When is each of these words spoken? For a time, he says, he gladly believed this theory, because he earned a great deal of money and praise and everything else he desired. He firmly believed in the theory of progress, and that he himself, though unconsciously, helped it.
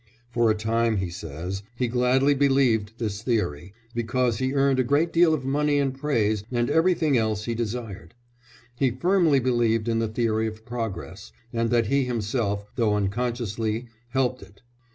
For 0.31 0.49
a 0.49 0.55
time, 0.55 0.97
he 0.97 1.11
says, 1.11 1.61
he 1.75 1.87
gladly 1.87 2.33
believed 2.33 2.93
this 2.97 3.21
theory, 3.21 3.71
because 3.93 4.39
he 4.39 4.51
earned 4.55 4.79
a 4.79 4.83
great 4.83 5.13
deal 5.13 5.31
of 5.31 5.45
money 5.45 5.77
and 5.77 5.93
praise 5.93 6.43
and 6.51 6.71
everything 6.71 7.17
else 7.19 7.45
he 7.45 7.53
desired. 7.53 8.15
He 8.75 8.89
firmly 8.89 9.39
believed 9.39 9.87
in 9.87 9.99
the 9.99 10.07
theory 10.07 10.47
of 10.47 10.65
progress, 10.65 11.31
and 11.53 11.69
that 11.69 11.85
he 11.85 12.05
himself, 12.05 12.65
though 12.75 12.95
unconsciously, 12.95 13.89
helped 14.09 14.41
it. 14.41 14.63